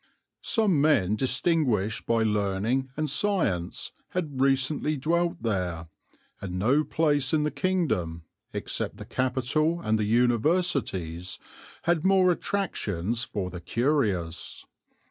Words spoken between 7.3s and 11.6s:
in the kingdom, except the capital and the Universities,